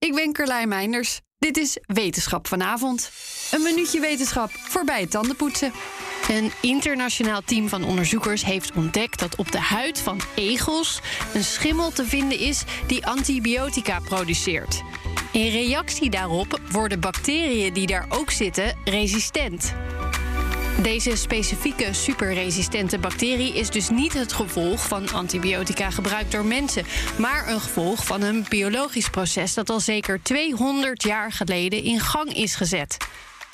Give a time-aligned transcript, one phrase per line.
[0.00, 1.20] Ik ben Carlijn Meinders.
[1.38, 3.10] Dit is Wetenschap vanavond.
[3.50, 5.72] Een minuutje wetenschap voorbij het tandenpoetsen.
[6.28, 11.00] Een internationaal team van onderzoekers heeft ontdekt dat op de huid van egels
[11.34, 14.82] een schimmel te vinden is die antibiotica produceert.
[15.32, 19.74] In reactie daarop worden bacteriën die daar ook zitten resistent.
[20.82, 26.84] Deze specifieke superresistente bacterie is dus niet het gevolg van antibiotica gebruikt door mensen,
[27.18, 32.34] maar een gevolg van een biologisch proces dat al zeker 200 jaar geleden in gang
[32.34, 32.96] is gezet.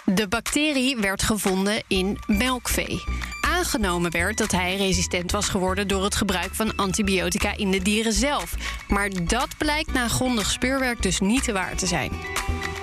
[0.04, 3.02] De bacterie werd gevonden in melkvee.
[3.40, 8.12] Aangenomen werd dat hij resistent was geworden door het gebruik van antibiotica in de dieren
[8.12, 8.54] zelf.
[8.88, 12.10] Maar dat blijkt na grondig speurwerk dus niet waar te zijn.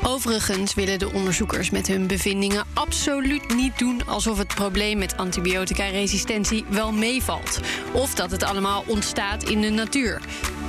[0.05, 6.65] Overigens willen de onderzoekers met hun bevindingen absoluut niet doen alsof het probleem met antibiotica-resistentie
[6.69, 7.59] wel meevalt.
[7.93, 10.21] Of dat het allemaal ontstaat in de natuur.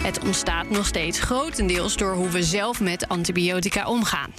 [0.02, 4.34] Het ontstaat nog steeds grotendeels door hoe we zelf met antibiotica omgaan.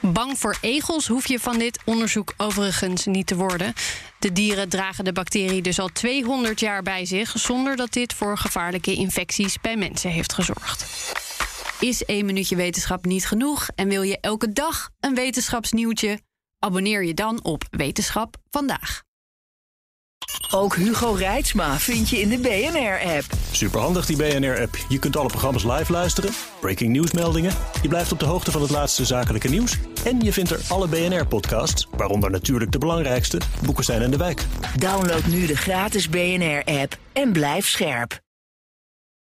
[0.00, 3.72] Bang voor egels hoef je van dit onderzoek overigens niet te worden.
[4.18, 8.38] De dieren dragen de bacterie dus al 200 jaar bij zich, zonder dat dit voor
[8.38, 10.84] gevaarlijke infecties bij mensen heeft gezorgd.
[11.80, 16.20] Is één minuutje wetenschap niet genoeg en wil je elke dag een wetenschapsnieuwtje?
[16.58, 19.02] Abonneer je dan op Wetenschap vandaag.
[20.50, 23.24] Ook Hugo Reitsma vind je in de BNR-app.
[23.50, 24.76] Superhandig die BNR-app.
[24.88, 27.52] Je kunt alle programma's live luisteren, breaking nieuwsmeldingen.
[27.82, 29.78] Je blijft op de hoogte van het laatste zakelijke nieuws.
[30.04, 34.44] En je vindt er alle BNR-podcasts, waaronder natuurlijk de belangrijkste, Boeken zijn in de wijk.
[34.78, 38.24] Download nu de gratis BNR-app en blijf scherp.